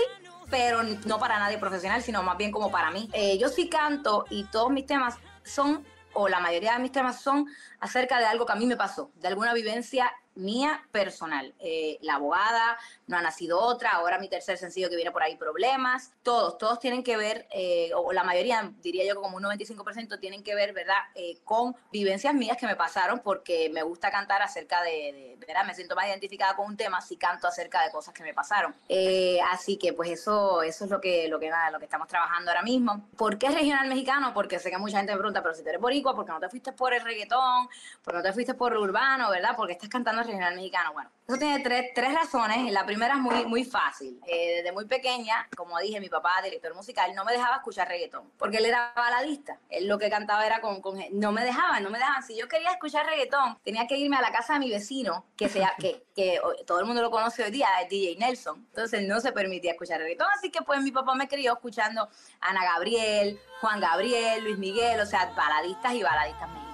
pero 0.52 0.84
no 0.84 1.18
para 1.18 1.40
nadie 1.40 1.58
profesional, 1.58 2.04
sino 2.04 2.22
más 2.22 2.38
bien 2.38 2.52
como 2.52 2.70
para 2.70 2.92
mí. 2.92 3.10
Eh, 3.12 3.40
yo 3.40 3.50
sí 3.50 3.70
canto 3.70 4.26
y 4.30 4.44
todos 4.44 4.70
mis 4.70 4.86
temas 4.86 5.16
son, 5.44 5.84
o 6.14 6.28
la 6.28 6.40
mayoría 6.40 6.74
de 6.74 6.80
mis 6.80 6.92
temas 6.92 7.22
son 7.22 7.48
acerca 7.80 8.20
de 8.20 8.26
algo 8.26 8.46
que 8.46 8.54
a 8.54 8.56
mí 8.56 8.66
me 8.66 8.78
pasó, 8.78 9.12
de 9.16 9.28
alguna 9.28 9.54
vivencia 9.54 10.12
mía 10.36 10.82
personal. 10.92 11.54
Eh, 11.60 11.98
la 12.02 12.16
abogada, 12.16 12.78
no 13.12 13.18
ha 13.18 13.22
nacido 13.22 13.60
otra, 13.60 13.92
ahora 13.92 14.18
mi 14.18 14.28
tercer 14.30 14.58
sencillo 14.58 14.90
que 14.90 14.96
viene 14.96 15.12
por 15.12 15.22
ahí, 15.22 15.36
problemas, 15.36 16.12
todos, 16.24 16.58
todos 16.58 16.80
tienen 16.80 17.04
que 17.04 17.18
ver, 17.18 17.46
eh, 17.52 17.92
o 17.96 18.12
la 18.14 18.24
mayoría, 18.24 18.72
diría 18.82 19.06
yo 19.06 19.22
como 19.22 19.38
un 19.38 19.44
95% 19.44 20.20
tienen 20.20 20.44
que 20.44 20.56
ver, 20.56 20.74
¿verdad?, 20.74 20.96
Eh, 21.14 21.40
con 21.44 21.76
vivencias 21.92 22.34
mías 22.34 22.58
que 22.58 22.66
me 22.66 22.76
pasaron 22.76 23.20
porque 23.20 23.70
me 23.70 23.84
gusta 23.84 24.10
cantar 24.10 24.42
acerca 24.42 24.82
de, 24.82 24.90
de- 24.92 25.36
¿verdad?, 25.46 25.66
me 25.66 25.76
siento 25.76 25.96
más 25.96 26.08
identificada 26.08 26.56
con 26.56 26.66
un 26.68 26.78
tema 26.78 27.02
si 27.02 27.18
canto 27.18 27.48
acerca 27.48 27.84
de 27.84 27.92
cosas 27.92 28.14
que 28.14 28.24
me 28.24 28.34
pasaron. 28.34 28.74
Eh, 28.88 29.40
así 29.52 29.78
que 29.78 29.92
pues 29.94 30.10
eso, 30.10 30.64
eso 30.64 30.86
es 30.86 30.90
lo 30.92 31.02
que, 31.02 31.28
lo 31.28 31.38
que, 31.40 31.50
nada, 31.50 31.70
lo 31.72 31.80
que 31.80 31.86
estamos 31.86 32.08
trabajando 32.08 32.50
ahora 32.52 32.64
mismo. 32.64 33.10
¿Por 33.18 33.38
qué 33.38 33.50
regional 33.50 33.88
mexicano? 33.90 34.34
Porque 34.34 34.58
sé 34.60 34.70
que 34.72 34.78
mucha 34.78 34.98
gente 34.98 35.12
me 35.12 35.18
pregunta, 35.20 35.42
pero 35.44 35.54
si 35.54 35.64
tú 35.64 35.70
eres 35.70 35.82
boricua, 35.82 36.16
¿por 36.16 36.26
qué 36.26 36.32
no 36.32 36.40
te 36.40 36.48
fuiste 36.50 36.72
por 36.72 36.94
el 36.94 37.02
reggaetón? 37.04 37.68
¿Por 38.04 38.14
qué 38.14 38.18
no 38.18 38.24
te 38.24 38.32
fuiste 38.34 38.54
por 38.54 38.72
lo 38.72 38.82
urbano, 38.82 39.30
verdad? 39.30 39.54
Porque 39.58 39.74
estás 39.74 39.90
cantando 39.90 40.24
regional 40.24 40.56
mexicano. 40.56 40.94
Bueno, 40.94 41.10
eso 41.32 41.40
tiene 41.40 41.64
tres, 41.64 41.92
tres 41.96 42.14
razones. 42.14 42.72
La 42.74 42.86
primera 42.86 43.14
es 43.14 43.22
muy, 43.22 43.46
muy 43.46 43.64
fácil. 43.64 44.20
Eh, 44.28 44.58
desde 44.58 44.72
muy 44.74 44.86
pequeña, 44.86 45.48
como 45.56 45.80
dije, 45.80 46.00
mi 46.02 46.10
papá, 46.10 46.42
director 46.44 46.76
musical, 46.76 47.16
no 47.16 47.24
me 47.24 47.32
dejaba 47.32 47.58
escuchar 47.58 47.88
reggaetón, 47.88 48.30
porque 48.38 48.58
él 48.58 48.66
era 48.66 48.92
baladista. 48.96 49.58
Él 49.70 49.88
lo 49.88 49.98
que 49.98 50.10
cantaba 50.10 50.46
era 50.46 50.60
con, 50.60 50.82
con 50.82 51.00
no 51.12 51.32
me 51.32 51.44
dejaban, 51.46 51.84
no 51.84 51.90
me 51.90 52.00
dejaban. 52.00 52.22
Si 52.24 52.38
yo 52.38 52.50
quería 52.50 52.72
escuchar 52.72 53.06
reggaetón, 53.06 53.58
tenía 53.64 53.88
que 53.88 53.98
irme 53.98 54.18
a 54.18 54.22
la 54.22 54.32
casa 54.34 54.54
de 54.54 54.60
mi 54.60 54.70
vecino, 54.70 55.26
que, 55.38 55.48
sea, 55.48 55.74
que, 55.80 56.04
que 56.14 56.42
todo 56.68 56.80
el 56.82 56.86
mundo 56.86 57.02
lo 57.02 57.12
conoce 57.12 57.44
hoy 57.44 57.52
día, 57.52 57.68
es 57.82 57.90
DJ 57.90 58.18
Nelson. 58.18 58.66
Entonces 58.68 59.08
no 59.08 59.22
se 59.22 59.32
permitía 59.32 59.72
escuchar 59.72 60.00
reggaetón, 60.00 60.28
así 60.36 60.52
que 60.52 60.62
pues 60.64 60.82
mi 60.82 60.92
papá 60.92 61.16
me 61.16 61.30
crió 61.30 61.54
escuchando 61.54 62.10
Ana 62.42 62.64
Gabriel, 62.66 63.40
Juan 63.62 63.80
Gabriel, 63.80 64.44
Luis 64.44 64.58
Miguel, 64.58 65.00
o 65.00 65.06
sea, 65.06 65.32
baladistas 65.34 65.94
y 65.94 66.04
baladistas 66.04 66.50
mexicanos. 66.50 66.71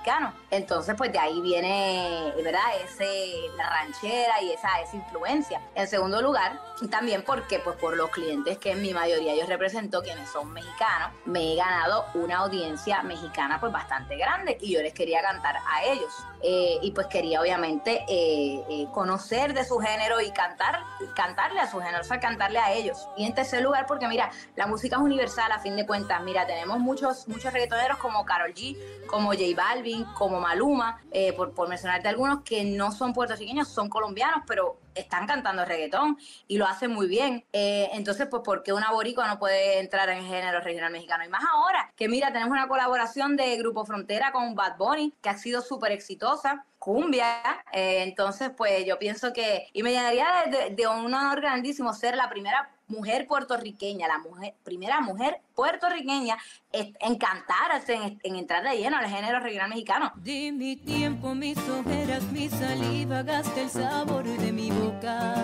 Entonces, 0.50 0.96
pues 0.98 1.12
de 1.12 1.20
ahí 1.20 1.42
viene, 1.42 2.32
¿verdad? 2.44 2.62
Ese, 2.84 3.34
ranchera 3.58 4.42
y 4.42 4.52
esa, 4.52 4.80
esa 4.82 4.96
influencia. 4.96 5.62
En 5.76 5.88
segundo 5.88 6.22
lugar, 6.22 6.60
también 6.90 7.24
porque, 7.24 7.60
pues 7.60 7.76
por 7.78 7.98
los 7.98 8.10
clientes 8.12 8.58
que 8.58 8.72
en 8.72 8.82
mi 8.82 8.94
mayoría 8.94 9.36
yo 9.36 9.46
represento, 9.46 10.02
quienes 10.02 10.30
son 10.30 10.54
mexicanos, 10.54 11.12
me 11.26 11.54
he 11.54 11.56
ganado 11.56 12.06
una 12.14 12.38
audiencia 12.38 13.04
mexicana 13.04 13.60
pues 13.60 13.72
bastante 13.72 14.16
grande 14.18 14.58
y 14.62 14.74
yo 14.74 14.82
les 14.82 14.94
quería 14.94 15.22
cantar 15.22 15.58
a 15.58 15.84
ellos. 15.84 16.14
Eh, 16.44 16.78
y 16.82 16.92
pues 16.92 17.08
quería 17.08 17.42
obviamente 17.42 18.06
eh, 18.08 18.64
eh, 18.70 18.88
conocer 18.94 19.54
de 19.54 19.66
su 19.66 19.80
género 19.80 20.22
y 20.22 20.30
cantar, 20.32 20.84
cantarle 21.16 21.60
a 21.60 21.70
su 21.70 21.80
género, 21.80 22.02
o 22.02 22.04
sea, 22.04 22.20
cantarle 22.20 22.60
a 22.60 22.72
ellos. 22.74 23.08
Y 23.18 23.26
en 23.26 23.34
tercer 23.34 23.64
lugar, 23.64 23.88
porque 23.88 24.08
mira, 24.08 24.30
la 24.56 24.68
música 24.68 24.98
es 24.98 25.02
universal 25.02 25.52
a 25.52 25.60
fin 25.60 25.76
de 25.76 25.86
cuentas. 25.86 26.22
Mira, 26.22 26.46
tenemos 26.46 26.80
muchos, 26.80 27.28
muchos 27.28 27.52
reggaetoneros 27.52 27.98
como 27.98 28.24
Carol 28.26 28.54
G, 28.54 28.78
como 29.08 29.30
J 29.30 29.44
Balvin, 29.56 29.97
como 30.06 30.40
Maluma, 30.40 31.02
eh, 31.12 31.34
por, 31.34 31.54
por 31.54 31.68
mencionarte 31.70 32.08
algunos 32.08 32.44
que 32.44 32.64
no 32.64 32.92
son 32.92 33.14
puertorriqueños, 33.14 33.68
son 33.68 33.90
colombianos, 33.90 34.44
pero 34.48 34.80
están 34.98 35.28
cantando 35.28 35.64
reggaetón 35.64 36.18
y 36.48 36.58
lo 36.58 36.66
hacen 36.66 36.92
muy 36.92 37.08
bien. 37.08 37.46
Eh, 37.54 37.90
entonces, 37.94 38.28
pues, 38.30 38.42
¿por 38.44 38.64
qué 38.64 38.74
una 38.74 38.92
boricua 38.92 39.28
no 39.28 39.40
puede 39.40 39.80
entrar 39.80 40.10
en 40.10 40.20
el 40.20 40.26
género 40.26 40.60
regional 40.62 40.92
mexicano? 40.92 41.24
Y 41.24 41.30
más 41.30 41.44
ahora, 41.50 41.92
que 41.96 42.08
mira, 42.08 42.32
tenemos 42.32 42.52
una 42.52 42.68
colaboración 42.68 43.36
de 43.36 43.56
Grupo 43.58 43.86
Frontera 43.86 44.32
con 44.32 44.56
Bad 44.56 44.78
Bunny, 44.78 45.14
que 45.22 45.30
ha 45.30 45.38
sido 45.38 45.62
súper 45.62 45.92
exitosa, 45.92 46.66
cumbia. 46.80 47.42
Eh, 47.72 48.04
entonces, 48.04 48.52
pues, 48.56 48.86
yo 48.86 48.98
pienso 49.00 49.34
que, 49.34 49.68
y 49.74 49.84
me 49.84 49.92
llenaría 49.92 50.28
de, 50.72 50.88
un 50.88 51.14
honor 51.14 51.42
grandísimo 51.42 51.94
ser 51.94 52.16
la 52.16 52.30
primera 52.30 52.72
mujer 52.88 53.28
puertorriqueña, 53.28 54.08
la 54.08 54.20
mujer, 54.20 54.56
primera 54.64 55.02
mujer 55.02 55.42
puertorriqueña 55.56 56.38
en 56.72 57.16
cantar, 57.18 57.82
en, 57.88 58.20
en 58.24 58.36
entrar 58.36 58.64
de 58.64 58.78
lleno 58.78 58.98
al 58.98 59.08
género 59.08 59.40
regional 59.40 59.70
mexicano. 59.70 60.14
Di 60.18 60.52
mi 60.52 60.76
tiempo, 60.76 61.36
mis 61.36 61.58
ojeras, 61.70 62.24
mi 62.32 62.50
saliva, 62.50 63.24
gasté 63.24 63.64
el 63.64 63.70
sabor 63.70 64.24
de 64.24 64.52
mi 64.52 64.72
boca. 64.72 65.36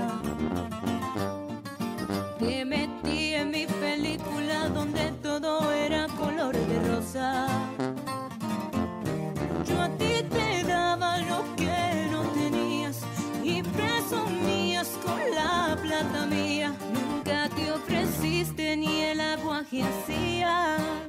Te 2.39 2.65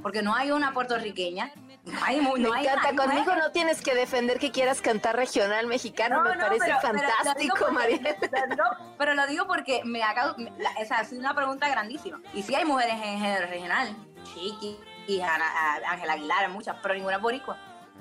Porque 0.04 0.20
no 0.20 0.34
hay 0.34 0.50
una 0.50 0.74
puertorriqueña, 0.74 1.50
no 1.86 1.98
hay, 2.04 2.20
no 2.20 2.34
Me 2.36 2.58
hay 2.58 2.66
encanta, 2.66 2.94
conmigo 2.94 3.34
no 3.36 3.50
tienes 3.52 3.80
que 3.80 3.94
defender 3.94 4.38
que 4.38 4.50
quieras 4.52 4.82
cantar 4.82 5.16
regional 5.16 5.66
mexicano, 5.66 6.20
me 6.22 6.36
parece 6.36 6.66
pero- 6.66 6.78
pero 6.82 6.98
fantástico, 7.08 7.72
Mariel. 7.72 8.16
no, 8.58 8.94
pero 8.98 9.14
lo 9.14 9.26
digo 9.26 9.46
porque 9.46 9.80
me 9.84 10.02
acabo, 10.02 10.36
esa 10.78 11.00
es 11.00 11.12
una 11.12 11.34
pregunta 11.34 11.70
grandísima. 11.70 12.20
Y 12.34 12.42
sí 12.42 12.54
hay 12.54 12.66
mujeres 12.66 12.96
en 12.96 13.18
género 13.18 13.46
regional, 13.46 13.96
Chiqui 14.24 14.78
Ángela 15.86 16.12
Aguilar, 16.12 16.50
muchas, 16.50 16.76
pero 16.82 16.92
ninguna 16.94 17.16
boricua. 17.16 17.56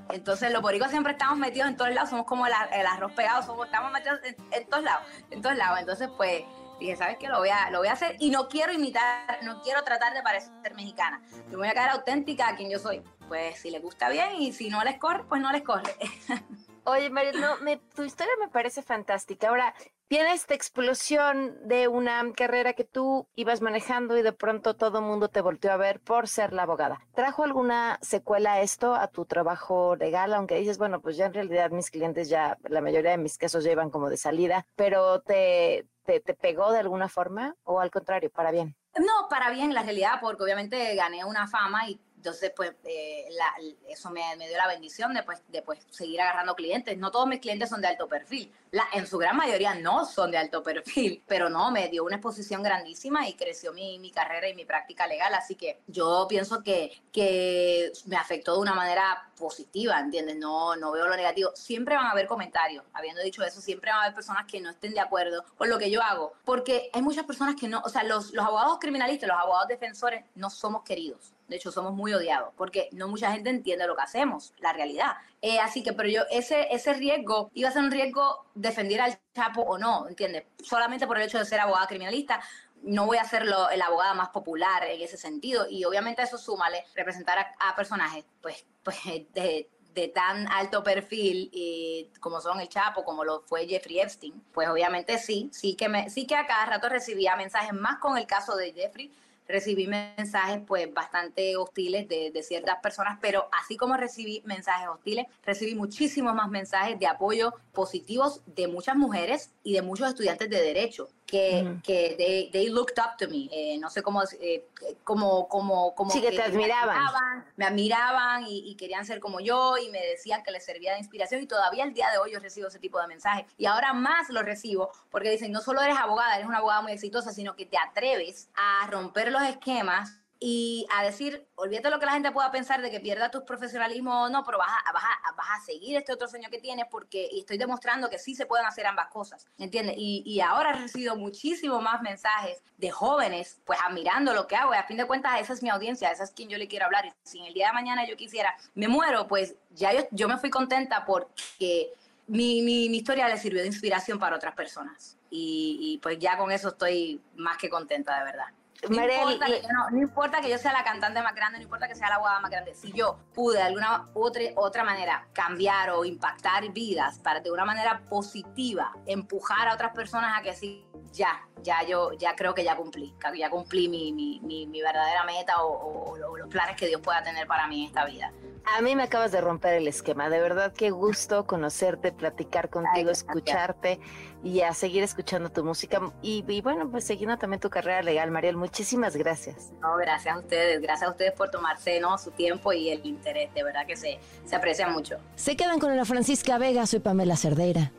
Entonces 0.09 0.51
los 0.51 0.61
boricuas 0.61 0.91
siempre 0.91 1.13
estamos 1.13 1.37
metidos 1.37 1.69
en 1.69 1.77
todos 1.77 1.91
lados, 1.91 2.09
somos 2.09 2.25
como 2.25 2.45
el, 2.45 2.51
el 2.73 2.85
arroz 2.85 3.13
pegado, 3.13 3.41
somos, 3.43 3.65
estamos 3.67 3.93
metidos 3.93 4.19
en, 4.25 4.35
en 4.51 4.67
todos 4.67 4.83
lados, 4.83 5.03
en 5.31 5.41
todos 5.41 5.55
lados. 5.55 5.79
Entonces 5.79 6.09
pues 6.17 6.43
dije, 6.85 6.97
¿sabes 6.97 7.17
qué? 7.19 7.27
Lo 7.27 7.39
voy, 7.39 7.49
a, 7.49 7.69
lo 7.71 7.79
voy 7.79 7.87
a 7.87 7.93
hacer 7.93 8.15
y 8.19 8.29
no 8.29 8.47
quiero 8.47 8.71
imitar, 8.73 9.39
no 9.43 9.61
quiero 9.61 9.83
tratar 9.83 10.13
de 10.13 10.21
parecer 10.21 10.73
mexicana. 10.75 11.21
Yo 11.51 11.57
voy 11.57 11.67
a 11.67 11.71
quedar 11.73 11.89
auténtica 11.91 12.47
a 12.49 12.55
quien 12.55 12.69
yo 12.69 12.79
soy. 12.79 13.01
Pues 13.27 13.59
si 13.59 13.71
les 13.71 13.81
gusta 13.81 14.09
bien 14.09 14.35
y 14.41 14.51
si 14.53 14.69
no 14.69 14.83
les 14.83 14.97
corre, 14.99 15.23
pues 15.23 15.41
no 15.41 15.51
les 15.51 15.63
corre. 15.63 15.93
Oye, 16.85 17.09
Mariel, 17.09 17.39
no, 17.39 17.57
me- 17.59 17.77
tu 17.95 18.03
historia 18.03 18.33
me 18.41 18.49
parece 18.49 18.81
fantástica. 18.81 19.47
Ahora, 19.47 19.73
viene 20.09 20.33
esta 20.33 20.53
explosión 20.53 21.57
de 21.65 21.87
una 21.87 22.21
carrera 22.35 22.73
que 22.73 22.83
tú 22.83 23.25
ibas 23.35 23.61
manejando 23.61 24.17
y 24.17 24.21
de 24.21 24.33
pronto 24.33 24.75
todo 24.75 24.99
el 24.99 25.05
mundo 25.05 25.29
te 25.29 25.39
volteó 25.39 25.71
a 25.71 25.77
ver 25.77 26.01
por 26.01 26.27
ser 26.27 26.51
la 26.51 26.63
abogada. 26.63 26.99
¿Trajo 27.15 27.45
alguna 27.45 27.97
secuela 28.01 28.59
esto 28.59 28.95
a 28.95 29.07
tu 29.07 29.25
trabajo 29.25 29.95
legal? 29.95 30.33
Aunque 30.33 30.55
dices, 30.55 30.77
bueno, 30.77 30.99
pues 31.01 31.15
ya 31.15 31.27
en 31.27 31.33
realidad 31.33 31.71
mis 31.71 31.89
clientes 31.89 32.27
ya, 32.27 32.57
la 32.63 32.81
mayoría 32.81 33.11
de 33.11 33.17
mis 33.17 33.37
casos 33.37 33.63
llevan 33.63 33.89
como 33.89 34.09
de 34.09 34.17
salida, 34.17 34.67
pero 34.75 35.21
¿te, 35.21 35.87
te, 36.03 36.19
te 36.19 36.33
pegó 36.33 36.71
de 36.71 36.79
alguna 36.79 37.09
forma 37.09 37.55
o 37.63 37.79
al 37.79 37.91
contrario, 37.91 38.29
para 38.31 38.51
bien? 38.51 38.75
No, 38.99 39.27
para 39.29 39.49
bien, 39.49 39.73
la 39.73 39.83
realidad, 39.83 40.19
porque 40.21 40.43
obviamente 40.43 40.95
gané 40.95 41.25
una 41.25 41.47
fama 41.47 41.87
y 41.87 41.99
entonces 42.23 42.53
pues 42.55 42.71
eh, 42.85 43.27
la- 43.31 43.53
eso 43.89 44.09
me, 44.09 44.23
me 44.37 44.47
dio 44.47 44.55
la 44.55 44.67
bendición 44.69 45.13
de 45.13 45.23
pues, 45.23 45.41
de 45.49 45.61
pues 45.61 45.85
seguir 45.89 46.21
agarrando 46.21 46.55
clientes. 46.55 46.97
No 46.97 47.11
todos 47.11 47.27
mis 47.27 47.41
clientes 47.41 47.69
son 47.69 47.81
de 47.81 47.87
alto 47.89 48.07
perfil, 48.07 48.49
la, 48.71 48.85
en 48.93 49.05
su 49.05 49.17
gran 49.17 49.35
mayoría 49.35 49.75
no 49.75 50.05
son 50.05 50.31
de 50.31 50.37
alto 50.37 50.63
perfil, 50.63 51.21
pero 51.27 51.49
no, 51.49 51.69
me 51.69 51.89
dio 51.89 52.05
una 52.05 52.15
exposición 52.15 52.63
grandísima 52.63 53.27
y 53.27 53.33
creció 53.33 53.73
mi, 53.73 53.99
mi 53.99 54.09
carrera 54.09 54.47
y 54.47 54.55
mi 54.55 54.63
práctica 54.63 55.05
legal, 55.05 55.33
así 55.33 55.55
que 55.55 55.81
yo 55.87 56.25
pienso 56.29 56.63
que, 56.63 57.01
que 57.11 57.91
me 58.05 58.15
afectó 58.15 58.53
de 58.55 58.59
una 58.61 58.73
manera 58.73 59.29
positiva, 59.37 59.99
¿entiendes? 59.99 60.37
No, 60.37 60.75
no 60.77 60.91
veo 60.93 61.07
lo 61.07 61.15
negativo. 61.17 61.51
Siempre 61.55 61.95
van 61.95 62.05
a 62.05 62.11
haber 62.11 62.27
comentarios, 62.27 62.85
habiendo 62.93 63.21
dicho 63.21 63.43
eso, 63.43 63.59
siempre 63.59 63.91
van 63.91 63.99
a 63.99 64.03
haber 64.03 64.15
personas 64.15 64.45
que 64.49 64.61
no 64.61 64.69
estén 64.69 64.93
de 64.93 65.01
acuerdo 65.01 65.43
con 65.57 65.69
lo 65.69 65.77
que 65.77 65.91
yo 65.91 66.01
hago, 66.01 66.33
porque 66.45 66.89
hay 66.93 67.01
muchas 67.01 67.25
personas 67.25 67.55
que 67.59 67.67
no, 67.67 67.81
o 67.83 67.89
sea, 67.89 68.03
los, 68.03 68.31
los 68.31 68.45
abogados 68.45 68.77
criminalistas, 68.79 69.27
los 69.27 69.37
abogados 69.37 69.67
defensores 69.67 70.23
no 70.35 70.49
somos 70.49 70.83
queridos. 70.83 71.33
De 71.53 71.57
hecho, 71.57 71.71
somos 71.71 71.93
muy 71.93 72.11
odiados 72.15 72.51
porque 72.57 72.89
no 72.93 73.07
mucha 73.07 73.31
gente 73.31 73.51
entiende 73.51 73.85
lo 73.85 73.95
que 73.95 74.01
hacemos, 74.01 74.53
la 74.57 74.73
realidad. 74.73 75.11
Eh, 75.39 75.59
así 75.59 75.83
que, 75.83 75.93
pero 75.93 76.09
yo, 76.09 76.23
ese, 76.31 76.67
ese 76.73 76.93
riesgo 76.93 77.51
iba 77.53 77.69
a 77.69 77.71
ser 77.71 77.83
un 77.83 77.91
riesgo 77.91 78.45
defender 78.55 78.99
al 79.01 79.19
Chapo 79.35 79.61
o 79.61 79.77
no, 79.77 80.07
¿entiendes? 80.07 80.45
Solamente 80.63 81.05
por 81.05 81.17
el 81.17 81.23
hecho 81.27 81.37
de 81.37 81.45
ser 81.45 81.59
abogada 81.59 81.85
criminalista, 81.85 82.41
no 82.81 83.05
voy 83.05 83.17
a 83.17 83.23
ser 83.23 83.45
lo- 83.45 83.69
la 83.75 83.85
abogada 83.85 84.15
más 84.15 84.29
popular 84.29 84.83
en 84.85 84.99
ese 84.99 85.15
sentido. 85.15 85.67
Y 85.69 85.85
obviamente 85.85 86.23
eso 86.23 86.39
súmale 86.39 86.83
representar 86.95 87.37
a, 87.37 87.69
a 87.69 87.75
personajes, 87.75 88.25
pues, 88.41 88.65
pues 88.83 88.97
de, 89.33 89.69
de 89.93 90.07
tan 90.07 90.47
alto 90.47 90.83
perfil 90.83 91.49
y 91.53 92.09
como 92.19 92.41
son 92.41 92.59
el 92.61 92.67
Chapo, 92.67 93.03
como 93.03 93.23
lo 93.23 93.41
fue 93.41 93.67
Jeffrey 93.67 93.99
Epstein, 93.99 94.33
pues 94.51 94.67
obviamente 94.67 95.19
sí, 95.19 95.51
sí 95.53 95.75
que, 95.75 95.87
me, 95.87 96.09
sí 96.09 96.25
que 96.25 96.35
a 96.35 96.47
cada 96.47 96.65
rato 96.65 96.89
recibía 96.89 97.35
mensajes, 97.35 97.73
más 97.73 97.99
con 97.99 98.17
el 98.17 98.25
caso 98.25 98.55
de 98.55 98.73
Jeffrey, 98.73 99.11
recibí 99.47 99.87
mensajes 99.87 100.61
pues 100.65 100.93
bastante 100.93 101.55
hostiles 101.57 102.07
de, 102.07 102.31
de 102.31 102.43
ciertas 102.43 102.77
personas, 102.81 103.17
pero 103.21 103.49
así 103.51 103.77
como 103.77 103.97
recibí 103.97 104.41
mensajes 104.45 104.87
hostiles, 104.87 105.27
recibí 105.45 105.75
muchísimos 105.75 106.33
más 106.33 106.49
mensajes 106.49 106.99
de 106.99 107.07
apoyo 107.07 107.53
positivos 107.73 108.41
de 108.45 108.67
muchas 108.67 108.95
mujeres 108.95 109.51
y 109.63 109.73
de 109.73 109.81
muchos 109.81 110.07
estudiantes 110.07 110.49
de 110.49 110.61
derecho 110.61 111.09
que, 111.33 111.77
que 111.83 112.15
they, 112.15 112.49
they, 112.51 112.69
looked 112.69 112.99
up 112.99 113.17
to 113.17 113.27
me. 113.27 113.49
Eh, 113.51 113.79
no 113.79 113.89
sé 113.89 114.03
cómo, 114.03 114.21
eh, 114.39 114.67
como, 115.03 115.47
como, 115.47 115.95
como 115.95 116.11
sí, 116.11 116.21
que, 116.21 116.29
te 116.29 116.43
admiraban. 116.43 116.95
Me 116.95 117.01
admiraban, 117.01 117.45
me 117.55 117.65
admiraban 117.65 118.43
y, 118.47 118.69
y, 118.69 118.75
querían 118.75 119.03
ser 119.03 119.19
como 119.19 119.39
yo 119.39 119.77
y 119.79 119.89
me 119.89 119.99
decían 119.99 120.43
que 120.43 120.51
les 120.51 120.63
servía 120.63 120.93
de 120.93 120.99
inspiración 120.99 121.41
y 121.41 121.47
todavía 121.47 121.85
el 121.85 121.93
día 121.95 122.11
de 122.11 122.19
hoy 122.19 122.33
yo 122.33 122.39
recibo 122.39 122.67
ese 122.67 122.77
tipo 122.77 123.01
de 123.01 123.07
mensajes. 123.07 123.47
Y 123.57 123.65
ahora 123.65 123.93
más 123.93 124.29
lo 124.29 124.43
recibo 124.43 124.91
porque 125.09 125.31
dicen, 125.31 125.51
no 125.51 125.61
solo 125.61 125.81
eres 125.81 125.97
abogada, 125.97 126.35
eres 126.35 126.47
una 126.47 126.59
abogada 126.59 126.83
muy 126.83 126.91
exitosa, 126.91 127.31
sino 127.31 127.55
que 127.55 127.65
te 127.65 127.79
atreves 127.79 128.49
a 128.53 128.85
romper 128.91 129.31
los 129.31 129.41
esquemas 129.41 130.19
y 130.45 130.85
a 130.93 131.05
decir, 131.05 131.47
olvídate 131.55 131.89
lo 131.89 132.01
que 132.01 132.05
la 132.05 132.11
gente 132.11 132.29
pueda 132.33 132.51
pensar 132.51 132.81
de 132.81 132.91
que 132.91 132.99
pierda 132.99 133.31
tu 133.31 133.45
profesionalismo 133.45 134.23
o 134.23 134.29
no, 134.29 134.43
pero 134.43 134.57
vas 134.57 134.67
a, 134.67 134.91
vas, 134.91 135.03
a, 135.05 135.31
vas 135.37 135.47
a 135.57 135.65
seguir 135.65 135.95
este 135.95 136.11
otro 136.11 136.27
sueño 136.27 136.49
que 136.49 136.59
tienes 136.59 136.85
porque 136.91 137.29
y 137.31 137.39
estoy 137.39 137.57
demostrando 137.57 138.09
que 138.09 138.19
sí 138.19 138.35
se 138.35 138.45
pueden 138.45 138.65
hacer 138.65 138.85
ambas 138.85 139.07
cosas, 139.07 139.47
¿entiendes? 139.57 139.95
Y, 139.97 140.21
y 140.25 140.41
ahora 140.41 140.71
he 140.71 140.81
recibido 140.81 141.15
muchísimo 141.15 141.79
más 141.81 142.01
mensajes 142.01 142.61
de 142.77 142.91
jóvenes, 142.91 143.61
pues 143.63 143.79
admirando 143.87 144.33
lo 144.33 144.45
que 144.45 144.57
hago 144.57 144.73
y 144.73 144.77
a 144.77 144.83
fin 144.83 144.97
de 144.97 145.05
cuentas 145.05 145.39
esa 145.39 145.53
es 145.53 145.63
mi 145.63 145.69
audiencia, 145.69 146.11
esa 146.11 146.25
es 146.25 146.31
quien 146.31 146.49
yo 146.49 146.57
le 146.57 146.67
quiero 146.67 146.87
hablar. 146.87 147.05
Y 147.05 147.13
si 147.23 147.39
en 147.39 147.45
el 147.45 147.53
día 147.53 147.67
de 147.67 147.73
mañana 147.73 148.05
yo 148.05 148.17
quisiera, 148.17 148.53
me 148.75 148.89
muero, 148.89 149.29
pues 149.29 149.55
ya 149.69 149.93
yo, 149.93 150.01
yo 150.11 150.27
me 150.27 150.37
fui 150.37 150.49
contenta 150.49 151.05
porque 151.05 151.93
mi, 152.27 152.61
mi, 152.63 152.89
mi 152.89 152.97
historia 152.97 153.29
le 153.29 153.37
sirvió 153.37 153.61
de 153.61 153.67
inspiración 153.67 154.19
para 154.19 154.35
otras 154.35 154.55
personas. 154.55 155.17
Y, 155.29 155.77
y 155.79 155.97
pues 155.99 156.19
ya 156.19 156.37
con 156.37 156.51
eso 156.51 156.67
estoy 156.67 157.21
más 157.37 157.57
que 157.57 157.69
contenta, 157.69 158.19
de 158.19 158.25
verdad. 158.25 158.47
No, 158.89 159.01
importa 159.01 159.45
que 159.45 159.61
yo 159.61 159.67
no, 159.69 159.89
no, 159.89 159.97
importa 159.97 160.41
que 160.41 160.49
yo 160.49 160.57
sea 160.57 160.73
la 160.73 160.83
cantante 160.83 161.21
más 161.21 161.35
grande, 161.35 161.57
no 161.57 161.63
importa 161.63 161.87
que 161.87 161.95
sea 161.95 162.09
la 162.09 162.15
abogada 162.15 162.39
más 162.39 162.51
grande. 162.51 162.73
Si 162.73 162.91
yo 162.91 163.17
pude 163.33 163.57
de 163.57 163.63
alguna 163.63 164.09
otra, 164.13 164.41
otra 164.55 164.83
manera 164.83 165.27
cambiar 165.33 165.91
o 165.91 166.05
impactar 166.05 166.69
vidas 166.71 167.19
para 167.19 167.39
de 167.39 167.51
una 167.51 167.65
manera 167.65 168.01
positiva, 168.09 168.91
empujar 169.05 169.67
a 169.67 169.73
otras 169.73 169.93
personas 169.93 170.37
a 170.37 170.41
que 170.41 170.53
sí, 170.53 170.87
ya, 171.13 171.47
ya 171.61 171.83
yo 171.83 172.11
ya 172.13 172.35
creo 172.35 172.53
que 172.53 172.63
ya 172.63 172.75
cumplí, 172.75 173.13
ya 173.37 173.49
cumplí 173.49 173.87
mi, 173.87 174.11
mi, 174.11 174.39
mi, 174.41 174.67
mi 174.67 174.81
verdadera 174.81 175.23
meta 175.23 175.63
o, 175.63 175.71
o, 175.71 176.11
o, 176.11 176.37
los 176.37 176.49
planes 176.49 176.75
que 176.75 176.87
Dios 176.87 177.01
pueda 177.01 177.23
tener 177.23 177.47
para 177.47 177.67
mí 177.67 177.81
en 177.81 177.87
esta 177.87 178.05
vida. 178.05 178.31
A 178.65 178.81
mí 178.81 178.95
me 178.95 179.03
acabas 179.03 179.31
de 179.31 179.41
romper 179.41 179.73
el 179.73 179.87
esquema, 179.87 180.29
de 180.29 180.39
verdad 180.39 180.73
qué 180.73 180.89
gusto 180.89 181.45
conocerte, 181.45 182.11
platicar 182.11 182.69
contigo, 182.69 183.09
Ay, 183.09 183.11
escucharte 183.11 183.99
y 184.43 184.61
a 184.61 184.73
seguir 184.73 185.03
escuchando 185.03 185.49
tu 185.51 185.63
música 185.63 186.01
y, 186.21 186.43
y, 186.47 186.61
bueno, 186.61 186.89
pues 186.89 187.05
siguiendo 187.05 187.37
también 187.37 187.59
tu 187.59 187.69
carrera 187.69 188.01
legal, 188.01 188.31
Mariel, 188.31 188.57
muchísimas 188.73 189.15
gracias. 189.15 189.71
No, 189.83 189.95
gracias 189.97 190.35
a 190.35 190.39
ustedes, 190.39 190.81
gracias 190.81 191.07
a 191.07 191.11
ustedes 191.11 191.33
por 191.33 191.51
tomarse 191.51 191.99
¿no? 191.99 192.17
su 192.17 192.31
tiempo 192.31 192.73
y 192.73 192.89
el 192.89 193.05
interés, 193.05 193.53
de 193.53 193.63
verdad 193.63 193.85
que 193.85 193.95
se, 193.95 194.17
se 194.45 194.55
aprecia 194.55 194.87
mucho. 194.89 195.17
Se 195.35 195.55
quedan 195.55 195.79
con 195.79 195.91
Ana 195.91 196.05
Francisca 196.05 196.57
Vega, 196.57 196.87
soy 196.87 196.99
Pamela 196.99 197.37
Cerdeira. 197.37 197.91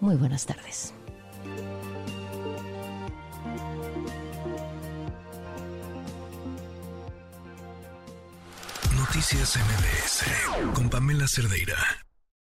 Muy 0.00 0.16
buenas 0.16 0.46
tardes. 0.46 0.94
Noticias 8.96 9.58
MBS 9.58 10.74
con 10.74 10.88
Pamela 10.88 11.28
Cerdeira. 11.28 11.76